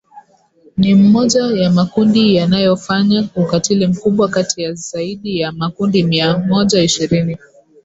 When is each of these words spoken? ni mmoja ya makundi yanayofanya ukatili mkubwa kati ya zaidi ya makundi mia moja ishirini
ni 0.77 0.95
mmoja 0.95 1.41
ya 1.45 1.69
makundi 1.71 2.35
yanayofanya 2.35 3.29
ukatili 3.35 3.87
mkubwa 3.87 4.27
kati 4.29 4.61
ya 4.61 4.73
zaidi 4.73 5.39
ya 5.39 5.51
makundi 5.51 6.03
mia 6.03 6.37
moja 6.37 6.83
ishirini 6.83 7.37